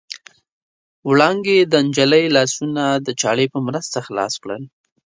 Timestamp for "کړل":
4.43-4.63